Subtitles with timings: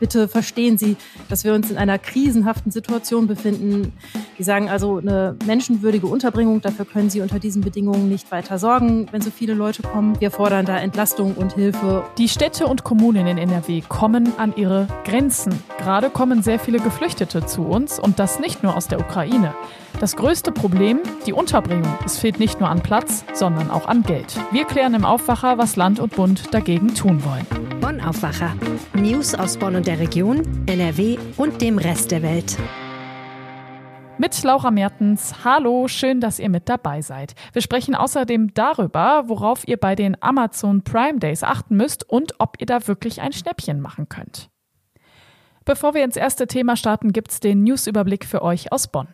[0.00, 0.96] bitte verstehen Sie,
[1.28, 3.92] dass wir uns in einer krisenhaften Situation befinden.
[4.38, 9.06] Die sagen also, eine menschenwürdige Unterbringung, dafür können Sie unter diesen Bedingungen nicht weiter sorgen,
[9.12, 10.20] wenn so viele Leute kommen.
[10.20, 12.04] Wir fordern da Entlastung und Hilfe.
[12.18, 15.54] Die Städte und Kommunen in NRW kommen an ihre Grenzen.
[15.78, 19.54] Gerade kommen sehr viele Geflüchtete zu uns und das nicht nur aus der Ukraine.
[20.00, 21.94] Das größte Problem, die Unterbringung.
[22.04, 24.36] Es fehlt nicht nur an Platz, sondern auch an Geld.
[24.50, 27.73] Wir klären im Aufwacher, was Land und Bund dagegen tun wollen.
[27.84, 28.56] Bonn Aufwacher.
[28.94, 32.56] News aus Bonn und der Region, NRW und dem Rest der Welt.
[34.16, 35.44] Mit Laura Mertens.
[35.44, 37.34] Hallo, schön, dass ihr mit dabei seid.
[37.52, 42.56] Wir sprechen außerdem darüber, worauf ihr bei den Amazon Prime Days achten müsst und ob
[42.58, 44.48] ihr da wirklich ein Schnäppchen machen könnt.
[45.66, 49.08] Bevor wir ins erste Thema starten, gibt's den Newsüberblick für euch aus Bonn.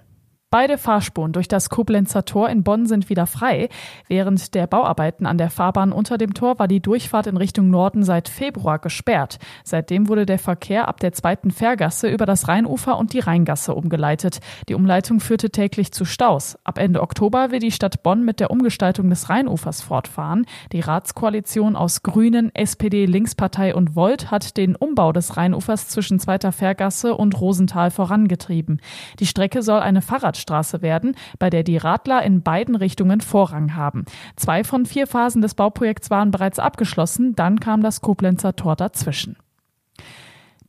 [0.52, 3.68] Beide Fahrspuren durch das Koblenzer Tor in Bonn sind wieder frei.
[4.08, 8.02] Während der Bauarbeiten an der Fahrbahn unter dem Tor war die Durchfahrt in Richtung Norden
[8.02, 9.38] seit Februar gesperrt.
[9.62, 14.40] Seitdem wurde der Verkehr ab der zweiten Fährgasse über das Rheinufer und die Rheingasse umgeleitet.
[14.68, 16.58] Die Umleitung führte täglich zu Staus.
[16.64, 20.46] Ab Ende Oktober will die Stadt Bonn mit der Umgestaltung des Rheinufers fortfahren.
[20.72, 26.50] Die Ratskoalition aus Grünen, SPD, Linkspartei und Volt hat den Umbau des Rheinufers zwischen zweiter
[26.50, 28.80] Fährgasse und Rosenthal vorangetrieben.
[29.20, 33.74] Die Strecke soll eine Fahrrad Fahrradstraße werden, bei der die Radler in beiden Richtungen Vorrang
[33.76, 34.04] haben.
[34.36, 39.36] Zwei von vier Phasen des Bauprojekts waren bereits abgeschlossen, dann kam das Koblenzer Tor dazwischen.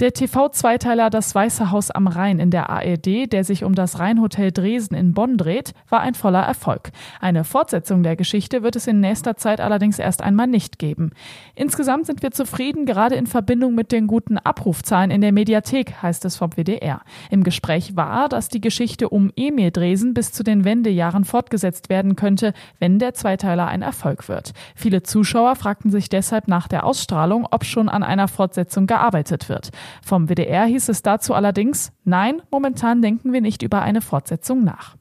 [0.02, 4.52] Der TV-Zweiteiler Das Weiße Haus am Rhein in der ARD, der sich um das Rheinhotel
[4.52, 6.90] Dresden in Bonn dreht, war ein voller Erfolg.
[7.20, 11.12] Eine Fortsetzung der Geschichte wird es in nächster Zeit allerdings erst einmal nicht geben.
[11.54, 16.26] Insgesamt sind wir zufrieden, gerade in Verbindung mit den guten Abrufzahlen in der Mediathek, heißt
[16.26, 17.02] es vom WDR.
[17.30, 22.16] Im Gespräch war, dass die Geschichte um Emil Dresen bis zu den Wendejahren fortgesetzt werden
[22.16, 24.54] könnte, wenn der Zweiteiler ein Erfolg wird.
[24.74, 29.70] Viele Zuschauer fragten sich deshalb nach der Ausstrahlung, ob schon an einer Fortsetzung gearbeitet wird.
[30.04, 34.96] Vom WDR hieß es dazu allerdings, nein, momentan denken wir nicht über eine Fortsetzung nach.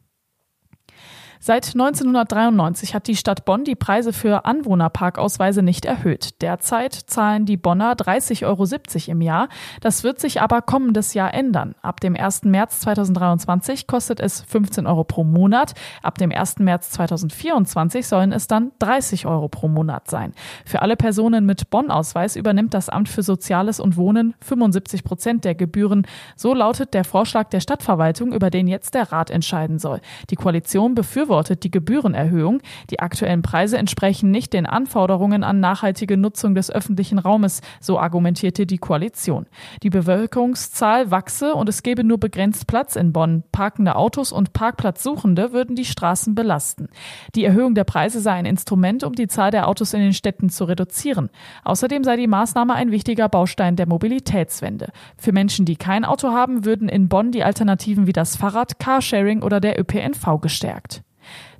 [1.43, 6.43] Seit 1993 hat die Stadt Bonn die Preise für Anwohnerparkausweise nicht erhöht.
[6.43, 8.67] Derzeit zahlen die Bonner 30,70 Euro
[9.11, 9.49] im Jahr.
[9.81, 11.75] Das wird sich aber kommendes Jahr ändern.
[11.81, 12.43] Ab dem 1.
[12.45, 15.73] März 2023 kostet es 15 Euro pro Monat.
[16.03, 16.59] Ab dem 1.
[16.59, 20.35] März 2024 sollen es dann 30 Euro pro Monat sein.
[20.67, 25.55] Für alle Personen mit Bonn-Ausweis übernimmt das Amt für Soziales und Wohnen 75 Prozent der
[25.55, 26.07] Gebühren.
[26.37, 30.03] So lautet der Vorschlag der Stadtverwaltung, über den jetzt der Rat entscheiden soll.
[30.29, 32.61] Die Koalition befürwortet befürwortet die Gebührenerhöhung.
[32.91, 38.67] Die aktuellen Preise entsprechen nicht den Anforderungen an nachhaltige Nutzung des öffentlichen Raumes, so argumentierte
[38.67, 39.47] die Koalition.
[39.85, 43.45] Die Bevölkerungszahl wachse und es gebe nur begrenzt Platz in Bonn.
[43.53, 46.89] Parkende Autos und Parkplatzsuchende würden die Straßen belasten.
[47.37, 50.51] Die Erhöhung der Preise sei ein Instrument, um die Zahl der Autos in den Städten
[50.51, 51.31] zu reduzieren.
[51.63, 54.89] Außerdem sei die Maßnahme ein wichtiger Baustein der Mobilitätswende.
[55.17, 59.43] Für Menschen, die kein Auto haben, würden in Bonn die Alternativen wie das Fahrrad, Carsharing
[59.43, 61.03] oder der ÖPNV gestärkt.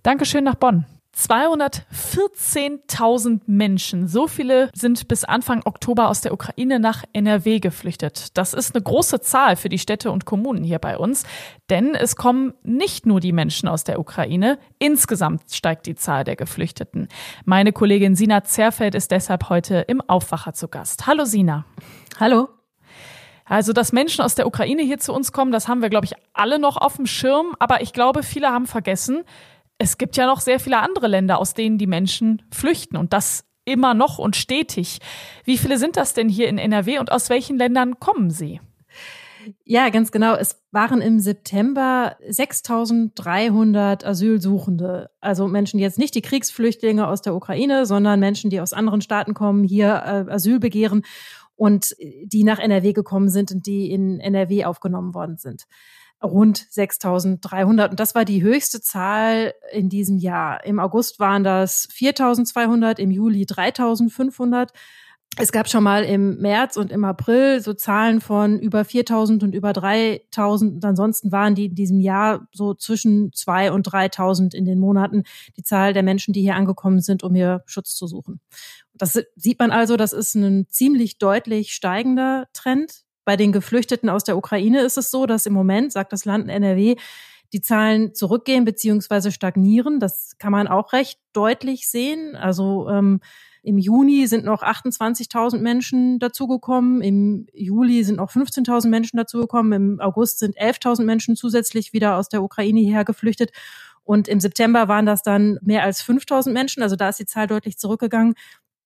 [0.03, 0.87] Dankeschön nach Bonn.
[1.17, 4.07] 214.000 Menschen.
[4.09, 8.39] So viele sind bis Anfang Oktober aus der Ukraine nach NRW geflüchtet.
[8.39, 11.25] Das ist eine große Zahl für die Städte und Kommunen hier bei uns,
[11.69, 16.37] denn es kommen nicht nur die Menschen aus der Ukraine, insgesamt steigt die Zahl der
[16.37, 17.09] Geflüchteten.
[17.45, 21.07] Meine Kollegin Sina Zerfeld ist deshalb heute im Aufwacher zu Gast.
[21.07, 21.67] Hallo Sina.
[22.19, 22.49] Hallo.
[23.45, 26.13] Also, dass Menschen aus der Ukraine hier zu uns kommen, das haben wir, glaube ich,
[26.33, 27.57] alle noch auf dem Schirm.
[27.59, 29.25] Aber ich glaube, viele haben vergessen,
[29.81, 33.47] es gibt ja noch sehr viele andere Länder, aus denen die Menschen flüchten und das
[33.65, 34.99] immer noch und stetig.
[35.45, 38.61] Wie viele sind das denn hier in NRW und aus welchen Ländern kommen sie?
[39.65, 40.35] Ja, ganz genau.
[40.35, 45.09] Es waren im September 6300 Asylsuchende.
[45.23, 49.33] Also Menschen, jetzt nicht die Kriegsflüchtlinge aus der Ukraine, sondern Menschen, die aus anderen Staaten
[49.33, 51.05] kommen, hier äh, Asyl begehren
[51.57, 55.65] und die nach NRW gekommen sind und die in NRW aufgenommen worden sind
[56.23, 57.91] rund 6.300.
[57.91, 60.65] Und das war die höchste Zahl in diesem Jahr.
[60.65, 64.69] Im August waren das 4.200, im Juli 3.500.
[65.37, 69.55] Es gab schon mal im März und im April so Zahlen von über 4000 und
[69.55, 70.75] über 3000.
[70.75, 75.23] Und ansonsten waren die in diesem Jahr so zwischen 2 und 3000 in den Monaten
[75.57, 78.41] die Zahl der Menschen, die hier angekommen sind, um hier Schutz zu suchen.
[78.93, 83.05] Das sieht man also, das ist ein ziemlich deutlich steigender Trend.
[83.31, 86.49] Bei den Geflüchteten aus der Ukraine ist es so, dass im Moment, sagt das Land
[86.49, 86.97] NRW,
[87.53, 90.01] die Zahlen zurückgehen beziehungsweise stagnieren.
[90.01, 92.35] Das kann man auch recht deutlich sehen.
[92.35, 93.21] Also ähm,
[93.63, 100.01] im Juni sind noch 28.000 Menschen dazugekommen, im Juli sind noch 15.000 Menschen dazugekommen, im
[100.01, 103.53] August sind 11.000 Menschen zusätzlich wieder aus der Ukraine hierher geflüchtet.
[104.03, 107.47] Und im September waren das dann mehr als 5000 Menschen, also da ist die Zahl
[107.47, 108.35] deutlich zurückgegangen.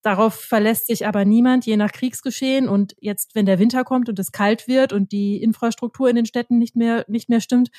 [0.05, 2.69] Darauf verlässt sich aber niemand, je nach Kriegsgeschehen.
[2.69, 6.27] Und jetzt, wenn der Winter kommt und es kalt wird und die Infrastruktur in den
[6.27, 7.71] Städten nicht mehr, nicht mehr stimmt,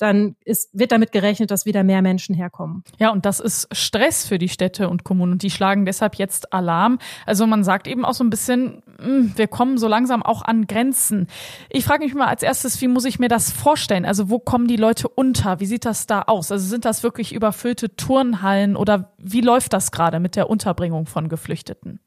[0.00, 2.84] dann ist, wird damit gerechnet, dass wieder mehr Menschen herkommen.
[2.98, 6.54] Ja, und das ist Stress für die Städte und Kommunen und die schlagen deshalb jetzt
[6.54, 6.98] Alarm.
[7.26, 10.66] Also man sagt eben auch so ein bisschen, hm, wir kommen so langsam auch an
[10.66, 11.26] Grenzen.
[11.68, 14.06] Ich frage mich mal als erstes, wie muss ich mir das vorstellen?
[14.06, 15.60] Also wo kommen die Leute unter?
[15.60, 16.50] Wie sieht das da aus?
[16.50, 21.28] Also sind das wirklich überfüllte Turnhallen oder wie läuft das gerade mit der Unterbringung von
[21.28, 22.00] Geflüchteten?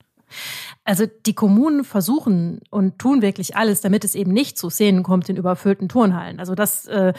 [0.84, 5.30] Also die Kommunen versuchen und tun wirklich alles, damit es eben nicht zu Szenen kommt
[5.30, 6.40] in überfüllten Turnhallen.
[6.40, 7.14] Also das äh,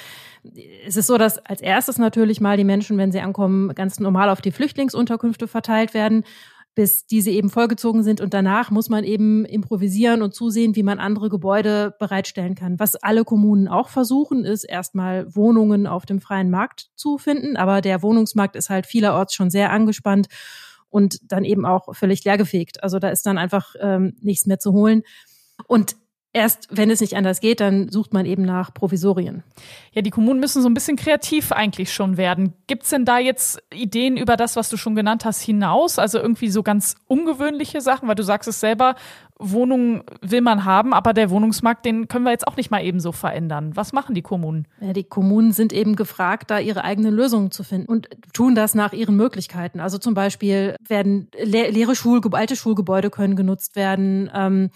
[0.86, 4.28] es ist so, dass als erstes natürlich mal die Menschen, wenn sie ankommen, ganz normal
[4.28, 6.24] auf die Flüchtlingsunterkünfte verteilt werden
[6.74, 8.20] bis diese eben vollgezogen sind.
[8.20, 12.80] Und danach muss man eben improvisieren und zusehen, wie man andere Gebäude bereitstellen kann.
[12.80, 17.56] Was alle Kommunen auch versuchen, ist erstmal Wohnungen auf dem freien Markt zu finden.
[17.56, 20.26] Aber der Wohnungsmarkt ist halt vielerorts schon sehr angespannt
[20.94, 22.84] und dann eben auch völlig leergefegt.
[22.84, 25.02] Also da ist dann einfach ähm, nichts mehr zu holen.
[25.66, 25.96] Und
[26.36, 29.44] Erst wenn es nicht anders geht, dann sucht man eben nach Provisorien.
[29.92, 32.54] Ja, die Kommunen müssen so ein bisschen kreativ eigentlich schon werden.
[32.66, 35.96] Gibt's denn da jetzt Ideen über das, was du schon genannt hast, hinaus?
[36.00, 38.96] Also irgendwie so ganz ungewöhnliche Sachen, weil du sagst es selber,
[39.38, 42.98] Wohnungen will man haben, aber der Wohnungsmarkt, den können wir jetzt auch nicht mal eben
[42.98, 43.70] so verändern.
[43.76, 44.66] Was machen die Kommunen?
[44.80, 48.74] Ja, die Kommunen sind eben gefragt, da ihre eigenen Lösungen zu finden und tun das
[48.74, 49.78] nach ihren Möglichkeiten.
[49.78, 54.30] Also zum Beispiel werden leere Schulgebäude, alte Schulgebäude können genutzt werden.
[54.34, 54.70] Ähm,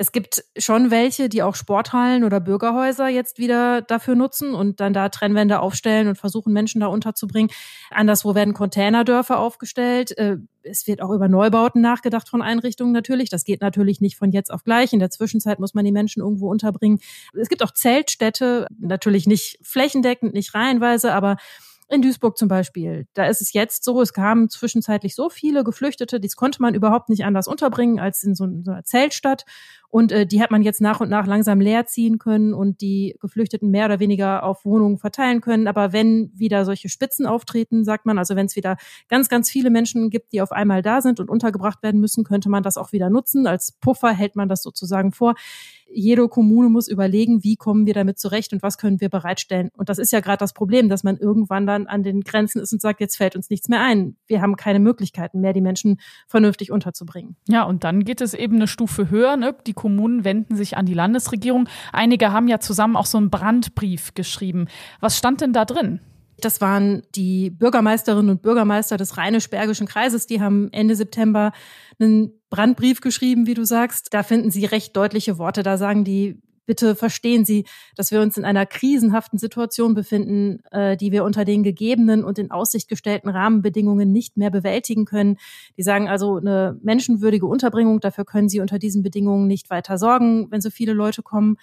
[0.00, 4.92] es gibt schon welche, die auch Sporthallen oder Bürgerhäuser jetzt wieder dafür nutzen und dann
[4.92, 7.50] da Trennwände aufstellen und versuchen, Menschen da unterzubringen.
[7.90, 10.16] Anderswo werden Containerdörfer aufgestellt.
[10.16, 13.28] Äh, es wird auch über Neubauten nachgedacht von Einrichtungen natürlich.
[13.28, 14.92] Das geht natürlich nicht von jetzt auf gleich.
[14.92, 17.00] In der Zwischenzeit muss man die Menschen irgendwo unterbringen.
[17.34, 21.38] Es gibt auch Zeltstädte, natürlich nicht flächendeckend, nicht reihenweise, aber
[21.90, 26.20] in Duisburg zum Beispiel, da ist es jetzt so, es kamen zwischenzeitlich so viele Geflüchtete,
[26.20, 29.44] dies konnte man überhaupt nicht anders unterbringen als in so, so einer Zeltstadt.
[29.90, 33.16] Und äh, die hat man jetzt nach und nach langsam leer ziehen können und die
[33.20, 35.66] Geflüchteten mehr oder weniger auf Wohnungen verteilen können.
[35.66, 38.76] Aber wenn wieder solche Spitzen auftreten, sagt man, also wenn es wieder
[39.08, 42.50] ganz, ganz viele Menschen gibt, die auf einmal da sind und untergebracht werden müssen, könnte
[42.50, 43.46] man das auch wieder nutzen.
[43.46, 45.36] Als Puffer hält man das sozusagen vor
[45.90, 49.70] jede Kommune muss überlegen, wie kommen wir damit zurecht und was können wir bereitstellen.
[49.76, 52.72] Und das ist ja gerade das Problem, dass man irgendwann dann an den Grenzen ist
[52.72, 54.16] und sagt, jetzt fällt uns nichts mehr ein.
[54.26, 57.36] Wir haben keine Möglichkeiten mehr, die Menschen vernünftig unterzubringen.
[57.48, 59.36] Ja, und dann geht es eben eine Stufe höher.
[59.36, 59.54] Ne?
[59.66, 61.68] Die Kommunen wenden sich an die Landesregierung.
[61.92, 64.66] Einige haben ja zusammen auch so einen Brandbrief geschrieben.
[65.00, 66.00] Was stand denn da drin?
[66.40, 70.26] Das waren die Bürgermeisterinnen und Bürgermeister des Rheinisch-Bergischen Kreises.
[70.26, 71.52] Die haben Ende September
[71.98, 74.14] einen Brandbrief geschrieben, wie du sagst.
[74.14, 75.62] Da finden sie recht deutliche Worte.
[75.62, 77.64] Da sagen die, bitte verstehen Sie,
[77.96, 82.38] dass wir uns in einer krisenhaften Situation befinden, äh, die wir unter den gegebenen und
[82.38, 85.38] in Aussicht gestellten Rahmenbedingungen nicht mehr bewältigen können.
[85.78, 90.50] Die sagen also eine menschenwürdige Unterbringung, dafür können Sie unter diesen Bedingungen nicht weiter sorgen,
[90.50, 91.56] wenn so viele Leute kommen.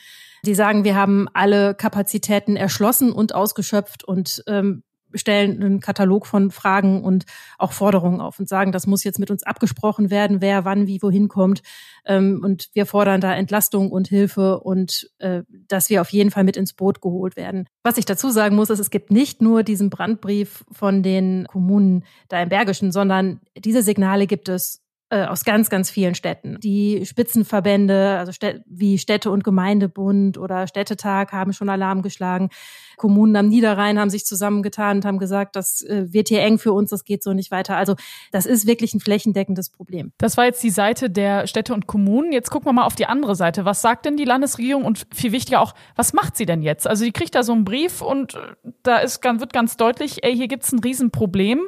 [0.44, 4.84] Die sagen, wir haben alle Kapazitäten erschlossen und ausgeschöpft und ähm,
[5.16, 7.26] stellen einen Katalog von Fragen und
[7.58, 11.02] auch Forderungen auf und sagen, das muss jetzt mit uns abgesprochen werden, wer wann wie
[11.02, 11.62] wohin kommt.
[12.06, 16.44] Ähm, und wir fordern da Entlastung und Hilfe und äh, dass wir auf jeden Fall
[16.44, 17.68] mit ins Boot geholt werden.
[17.84, 22.04] Was ich dazu sagen muss, ist, es gibt nicht nur diesen Brandbrief von den Kommunen
[22.30, 26.58] da im Bergischen, sondern diese Signale gibt es äh, aus ganz, ganz vielen Städten.
[26.62, 32.50] Die Spitzenverbände, also Städ wie Städte- und Gemeindebund oder Städtetag haben schon Alarm geschlagen.
[32.98, 36.74] Kommunen am Niederrhein haben sich zusammengetan und haben gesagt, das äh, wird hier eng für
[36.74, 37.78] uns, das geht so nicht weiter.
[37.78, 37.96] Also
[38.32, 40.12] das ist wirklich ein flächendeckendes Problem.
[40.18, 42.32] Das war jetzt die Seite der Städte und Kommunen.
[42.32, 43.64] Jetzt gucken wir mal auf die andere Seite.
[43.64, 46.88] Was sagt denn die Landesregierung und viel wichtiger auch, was macht sie denn jetzt?
[46.88, 50.36] Also die kriegt da so einen Brief und äh, da ist, wird ganz deutlich, ey,
[50.36, 51.68] hier gibt's ein Riesenproblem.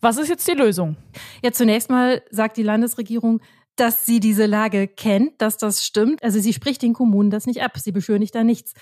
[0.00, 0.96] Was ist jetzt die Lösung?
[1.42, 3.40] Ja, zunächst mal sagt die Landesregierung,
[3.76, 6.22] dass sie diese Lage kennt, dass das stimmt.
[6.22, 8.74] Also sie spricht den Kommunen das nicht ab, sie beschönigt da nichts.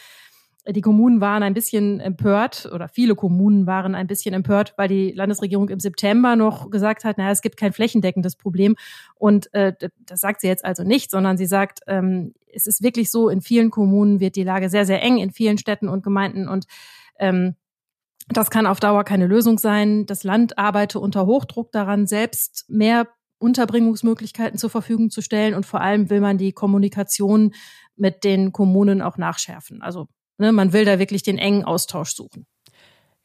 [0.66, 5.12] Die Kommunen waren ein bisschen empört oder viele Kommunen waren ein bisschen empört, weil die
[5.12, 8.76] Landesregierung im September noch gesagt hat, naja, es gibt kein flächendeckendes Problem.
[9.14, 13.10] Und äh, das sagt sie jetzt also nicht, sondern sie sagt, ähm, es ist wirklich
[13.10, 16.48] so, in vielen Kommunen wird die Lage sehr, sehr eng, in vielen Städten und Gemeinden
[16.48, 16.66] und
[17.18, 17.54] ähm,
[18.28, 20.06] das kann auf Dauer keine Lösung sein.
[20.06, 23.08] Das Land arbeite unter Hochdruck daran, selbst mehr
[23.38, 25.54] Unterbringungsmöglichkeiten zur Verfügung zu stellen.
[25.54, 27.54] Und vor allem will man die Kommunikation
[27.96, 29.82] mit den Kommunen auch nachschärfen.
[29.82, 30.08] Also
[30.38, 32.46] ne, man will da wirklich den engen Austausch suchen.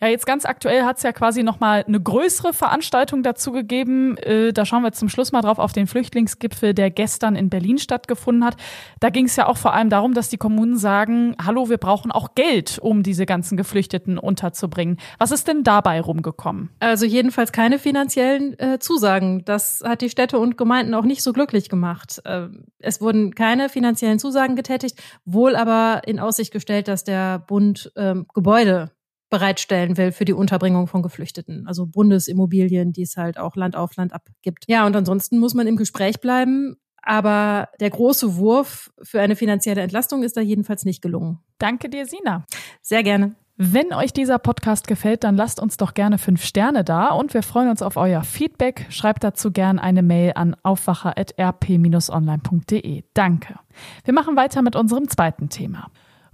[0.04, 4.18] Ja, jetzt ganz aktuell hat es ja quasi nochmal eine größere Veranstaltung dazu gegeben.
[4.18, 7.78] Äh, da schauen wir zum Schluss mal drauf auf den Flüchtlingsgipfel, der gestern in Berlin
[7.78, 8.58] stattgefunden hat.
[9.00, 12.12] Da ging es ja auch vor allem darum, dass die Kommunen sagen, hallo, wir brauchen
[12.12, 14.98] auch Geld, um diese ganzen Geflüchteten unterzubringen.
[15.20, 16.70] Was ist denn dabei rumgekommen?
[16.82, 19.46] Also jedenfalls keine finanziellen äh, Zusagen.
[19.46, 22.22] Das hat die Städte und Gemeinden auch nicht so glücklich gemacht.
[22.26, 22.48] Äh,
[22.80, 28.26] es wurden keine finanziellen Zusagen getätigt, wohl aber in Aussicht gestellt, dass der Bund ähm,
[28.34, 28.92] Gebäude
[29.34, 31.66] bereitstellen will für die Unterbringung von Geflüchteten.
[31.66, 34.66] Also Bundesimmobilien, die es halt auch Land auf Land abgibt.
[34.68, 36.76] Ja, und ansonsten muss man im Gespräch bleiben.
[37.02, 41.40] Aber der große Wurf für eine finanzielle Entlastung ist da jedenfalls nicht gelungen.
[41.58, 42.46] Danke dir, Sina.
[42.84, 43.34] Sehr gerne.
[43.58, 47.42] Wenn euch dieser Podcast gefällt, dann lasst uns doch gerne fünf Sterne da und wir
[47.42, 48.86] freuen uns auf euer Feedback.
[48.90, 53.04] Schreibt dazu gerne eine Mail an aufwacher.rp-online.de.
[53.16, 53.56] Danke.
[54.04, 55.90] Wir machen weiter mit unserem zweiten Thema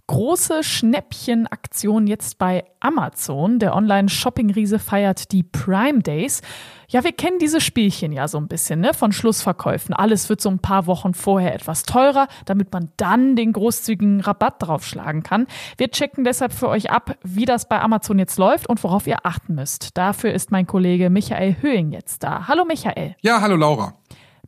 [0.09, 3.59] große Schnäppchenaktion jetzt bei Amazon.
[3.59, 6.41] Der Online-Shopping-Riese feiert die Prime Days.
[6.87, 8.95] Ja, wir kennen diese Spielchen ja so ein bisschen, ne?
[8.95, 9.93] Von Schlussverkäufen.
[9.93, 14.55] Alles wird so ein paar Wochen vorher etwas teurer, damit man dann den großzügigen Rabatt
[14.57, 15.45] draufschlagen kann.
[15.77, 19.27] Wir checken deshalb für euch ab, wie das bei Amazon jetzt läuft und worauf ihr
[19.27, 19.95] achten müsst.
[19.95, 22.47] Dafür ist mein Kollege Michael Höhing jetzt da.
[22.47, 23.15] Hallo Michael.
[23.21, 23.93] Ja, hallo Laura.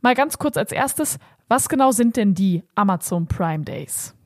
[0.00, 4.16] Mal ganz kurz als erstes, was genau sind denn die Amazon Prime Days?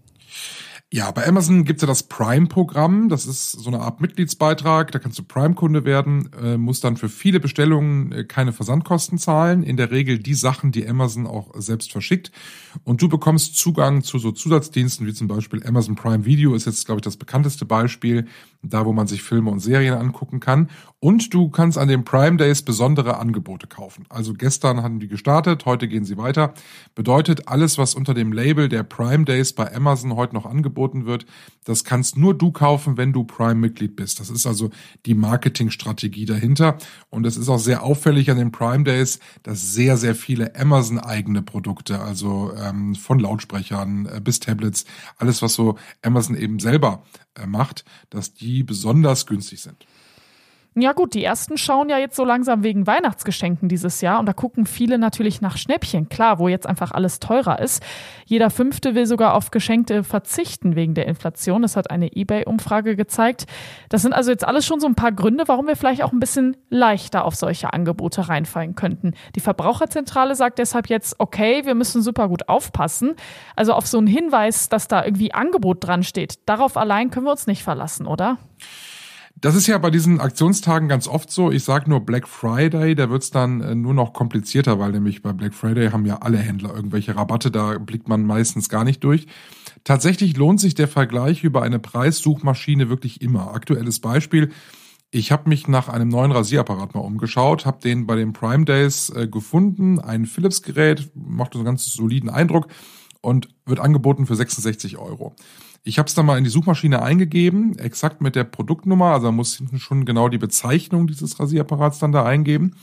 [0.93, 3.09] Ja, bei Amazon gibt's ja das Prime-Programm.
[3.09, 4.93] Das ist so eine Art Mitgliedsbeitrag.
[4.93, 9.65] Da kannst du Prime-Kunde werden, äh, musst dann für viele Bestellungen äh, keine Versandkosten zahlen.
[9.65, 12.31] In der Regel die Sachen, die Amazon auch selbst verschickt.
[12.85, 16.87] Und du bekommst Zugang zu so Zusatzdiensten wie zum Beispiel Amazon Prime Video ist jetzt,
[16.87, 18.27] glaube ich, das bekannteste Beispiel,
[18.69, 20.69] da wo man sich Filme und Serien angucken kann.
[20.99, 24.07] Und du kannst an den Prime Days besondere Angebote kaufen.
[24.09, 26.55] Also gestern hatten die gestartet, heute gehen sie weiter.
[26.95, 31.27] Bedeutet, alles, was unter dem Label der Prime Days bei Amazon heute noch angeboten wird,
[31.65, 34.21] das kannst nur du kaufen, wenn du Prime-Mitglied bist.
[34.21, 34.71] Das ist also
[35.05, 36.79] die Marketingstrategie dahinter.
[37.11, 41.43] Und es ist auch sehr auffällig an den Prime Days, dass sehr, sehr viele Amazon-eigene
[41.43, 44.87] Produkte, also ähm, von Lautsprechern äh, bis Tablets,
[45.19, 47.03] alles, was so Amazon eben selber
[47.45, 49.87] macht, dass die besonders günstig sind.
[50.79, 54.35] Ja gut, die ersten schauen ja jetzt so langsam wegen Weihnachtsgeschenken dieses Jahr und da
[54.35, 57.83] gucken viele natürlich nach Schnäppchen, klar, wo jetzt einfach alles teurer ist.
[58.27, 61.63] Jeder Fünfte will sogar auf Geschenkte verzichten wegen der Inflation.
[61.63, 63.47] Das hat eine eBay-Umfrage gezeigt.
[63.89, 66.21] Das sind also jetzt alles schon so ein paar Gründe, warum wir vielleicht auch ein
[66.21, 69.15] bisschen leichter auf solche Angebote reinfallen könnten.
[69.35, 73.15] Die Verbraucherzentrale sagt deshalb jetzt, okay, wir müssen super gut aufpassen.
[73.55, 77.33] Also auf so einen Hinweis, dass da irgendwie Angebot dran steht, darauf allein können wir
[77.33, 78.37] uns nicht verlassen, oder?
[79.39, 81.51] Das ist ja bei diesen Aktionstagen ganz oft so.
[81.51, 85.35] Ich sage nur Black Friday, da wird's dann äh, nur noch komplizierter, weil nämlich bei
[85.35, 89.27] Black Friday haben ja alle Händler irgendwelche Rabatte, da blickt man meistens gar nicht durch.
[89.85, 93.53] Tatsächlich lohnt sich der Vergleich über eine Preissuchmaschine wirklich immer.
[93.53, 94.53] Aktuelles Beispiel.
[95.11, 99.11] Ich habe mich nach einem neuen Rasierapparat mal umgeschaut, habe den bei den Prime Days
[99.11, 102.69] äh, gefunden, ein Philips-Gerät, macht einen ganz soliden Eindruck
[103.27, 105.35] und wird angeboten für 66 Euro.
[105.83, 109.35] Ich habe es dann mal in die Suchmaschine eingegeben, exakt mit der Produktnummer, also man
[109.35, 112.77] muss hinten schon genau die Bezeichnung dieses Rasierapparats dann da eingeben.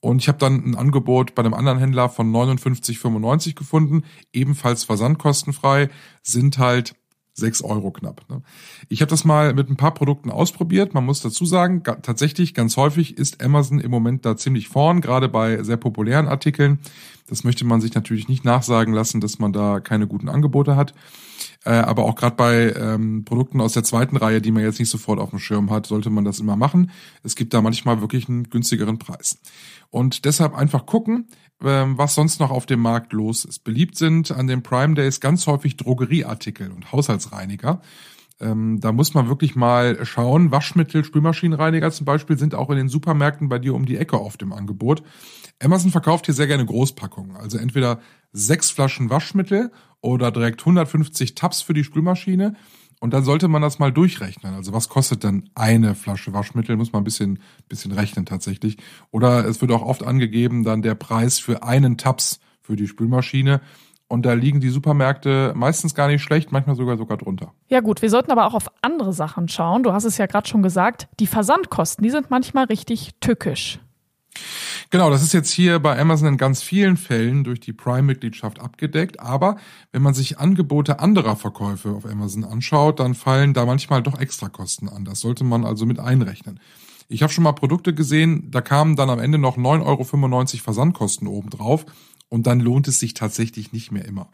[0.00, 5.88] Und ich habe dann ein Angebot bei einem anderen Händler von 59,95 gefunden, ebenfalls versandkostenfrei,
[6.22, 6.94] sind halt
[7.38, 8.22] 6 Euro knapp.
[8.28, 8.42] Ne?
[8.88, 10.94] Ich habe das mal mit ein paar Produkten ausprobiert.
[10.94, 15.28] Man muss dazu sagen, tatsächlich ganz häufig ist Amazon im Moment da ziemlich vorn, gerade
[15.28, 16.78] bei sehr populären Artikeln.
[17.28, 20.94] Das möchte man sich natürlich nicht nachsagen lassen, dass man da keine guten Angebote hat.
[21.64, 24.90] Äh, aber auch gerade bei ähm, Produkten aus der zweiten Reihe, die man jetzt nicht
[24.90, 26.90] sofort auf dem Schirm hat, sollte man das immer machen.
[27.22, 29.38] Es gibt da manchmal wirklich einen günstigeren Preis.
[29.90, 31.26] Und deshalb einfach gucken,
[31.62, 33.64] ähm, was sonst noch auf dem Markt los ist.
[33.64, 37.80] Beliebt sind an den Prime Days ganz häufig Drogerieartikel und Haushaltsreiniger.
[38.40, 40.50] Ähm, da muss man wirklich mal schauen.
[40.50, 44.36] Waschmittel, Spülmaschinenreiniger zum Beispiel sind auch in den Supermärkten bei dir um die Ecke auf
[44.36, 45.02] dem Angebot.
[45.60, 47.36] Amazon verkauft hier sehr gerne Großpackungen.
[47.36, 48.00] Also entweder
[48.32, 52.54] sechs Flaschen Waschmittel oder direkt 150 Tabs für die Spülmaschine.
[53.00, 54.54] Und dann sollte man das mal durchrechnen.
[54.54, 56.76] Also was kostet denn eine Flasche Waschmittel?
[56.76, 58.76] Muss man ein bisschen, bisschen rechnen tatsächlich.
[59.10, 63.60] Oder es wird auch oft angegeben dann der Preis für einen Tabs für die Spülmaschine.
[64.08, 67.52] Und da liegen die Supermärkte meistens gar nicht schlecht, manchmal sogar sogar drunter.
[67.68, 69.82] Ja gut, wir sollten aber auch auf andere Sachen schauen.
[69.82, 73.80] Du hast es ja gerade schon gesagt, die Versandkosten, die sind manchmal richtig tückisch.
[74.90, 79.20] Genau, das ist jetzt hier bei Amazon in ganz vielen Fällen durch die Prime-Mitgliedschaft abgedeckt.
[79.20, 79.56] Aber
[79.92, 84.88] wenn man sich Angebote anderer Verkäufe auf Amazon anschaut, dann fallen da manchmal doch Extrakosten
[84.88, 85.04] an.
[85.04, 86.60] Das sollte man also mit einrechnen.
[87.08, 90.04] Ich habe schon mal Produkte gesehen, da kamen dann am Ende noch 9,95 Euro
[90.62, 91.86] Versandkosten obendrauf
[92.28, 94.28] und dann lohnt es sich tatsächlich nicht mehr immer.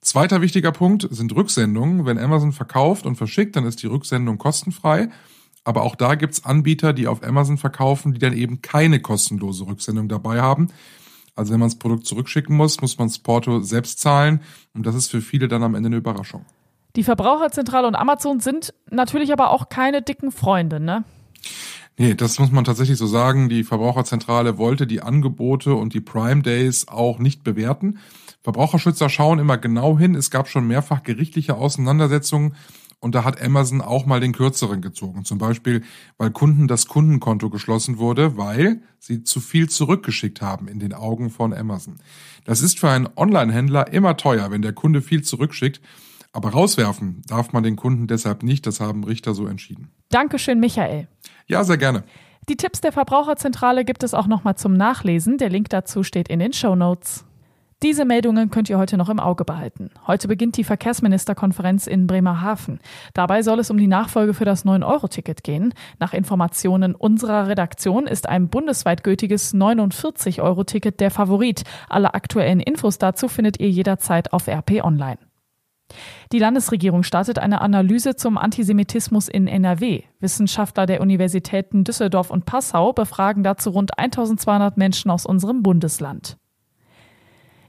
[0.00, 2.04] Zweiter wichtiger Punkt sind Rücksendungen.
[2.04, 5.08] Wenn Amazon verkauft und verschickt, dann ist die Rücksendung kostenfrei.
[5.64, 10.08] Aber auch da gibt's Anbieter, die auf Amazon verkaufen, die dann eben keine kostenlose Rücksendung
[10.08, 10.68] dabei haben.
[11.34, 14.40] Also wenn man das Produkt zurückschicken muss, muss man das Porto selbst zahlen.
[14.74, 16.44] Und das ist für viele dann am Ende eine Überraschung.
[16.96, 21.04] Die Verbraucherzentrale und Amazon sind natürlich aber auch keine dicken Freunde, ne?
[21.98, 23.48] Nee, das muss man tatsächlich so sagen.
[23.48, 27.98] Die Verbraucherzentrale wollte die Angebote und die Prime Days auch nicht bewerten.
[28.42, 30.14] Verbraucherschützer schauen immer genau hin.
[30.14, 32.54] Es gab schon mehrfach gerichtliche Auseinandersetzungen
[33.00, 35.24] und da hat Amazon auch mal den kürzeren gezogen.
[35.24, 35.82] Zum Beispiel,
[36.18, 41.30] weil Kunden das Kundenkonto geschlossen wurde, weil sie zu viel zurückgeschickt haben in den Augen
[41.30, 41.96] von Amazon.
[42.44, 45.80] Das ist für einen Online-Händler immer teuer, wenn der Kunde viel zurückschickt.
[46.36, 48.66] Aber rauswerfen darf man den Kunden deshalb nicht.
[48.66, 49.88] Das haben Richter so entschieden.
[50.10, 51.08] Dankeschön, Michael.
[51.46, 52.04] Ja, sehr gerne.
[52.50, 55.38] Die Tipps der Verbraucherzentrale gibt es auch nochmal zum Nachlesen.
[55.38, 57.24] Der Link dazu steht in den Show Notes.
[57.82, 59.88] Diese Meldungen könnt ihr heute noch im Auge behalten.
[60.06, 62.80] Heute beginnt die Verkehrsministerkonferenz in Bremerhaven.
[63.14, 65.72] Dabei soll es um die Nachfolge für das 9-Euro-Ticket gehen.
[65.98, 71.64] Nach Informationen unserer Redaktion ist ein bundesweit gültiges 49-Euro-Ticket der Favorit.
[71.88, 75.18] Alle aktuellen Infos dazu findet ihr jederzeit auf RP Online.
[76.32, 80.02] Die Landesregierung startet eine Analyse zum Antisemitismus in NRW.
[80.20, 86.36] Wissenschaftler der Universitäten Düsseldorf und Passau befragen dazu rund 1200 Menschen aus unserem Bundesland.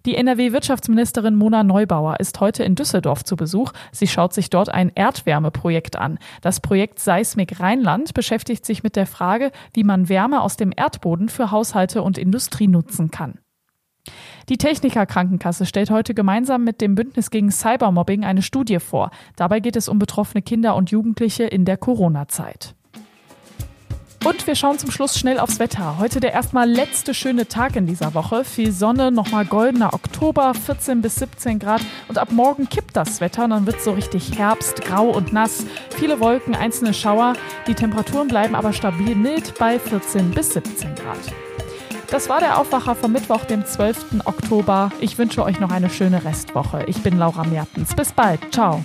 [0.05, 3.73] Die NRW-Wirtschaftsministerin Mona Neubauer ist heute in Düsseldorf zu Besuch.
[3.91, 6.17] Sie schaut sich dort ein Erdwärmeprojekt an.
[6.41, 11.27] Das Projekt Seismik Rheinland beschäftigt sich mit der Frage, wie man Wärme aus dem Erdboden
[11.27, 13.39] für Haushalte und Industrie nutzen kann.
[14.49, 19.11] Die Techniker Krankenkasse stellt heute gemeinsam mit dem Bündnis gegen Cybermobbing eine Studie vor.
[19.35, 22.75] Dabei geht es um betroffene Kinder und Jugendliche in der Corona-Zeit.
[24.27, 25.99] Und wir schauen zum Schluss schnell aufs Wetter.
[25.99, 28.43] Heute der erstmal letzte schöne Tag in dieser Woche.
[28.43, 31.81] Viel Sonne, nochmal goldener Oktober, 14 bis 17 Grad.
[32.09, 35.31] Und ab morgen kippt das Wetter und dann wird es so richtig Herbst, grau und
[35.31, 35.65] nass.
[35.91, 37.33] Viele Wolken, einzelne Schauer.
[37.67, 41.46] Die Temperaturen bleiben aber stabil mild bei 14 bis 17 Grad.
[42.09, 44.25] Das war der Aufwacher vom Mittwoch, dem 12.
[44.25, 44.91] Oktober.
[45.01, 46.85] Ich wünsche euch noch eine schöne Restwoche.
[46.87, 47.93] Ich bin Laura Mertens.
[47.95, 48.39] Bis bald.
[48.53, 48.81] Ciao.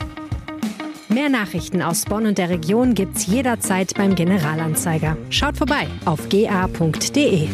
[1.09, 5.17] Mehr Nachrichten aus Bonn und der Region gibt's jederzeit beim Generalanzeiger.
[5.31, 7.49] Schaut vorbei auf ga.de.